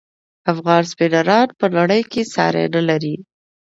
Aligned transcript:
افغان 0.51 0.83
سپینران 0.91 1.47
په 1.59 1.65
نړۍ 1.77 2.01
کې 2.11 2.21
ساری 2.33 2.65
نلري. 2.75 3.15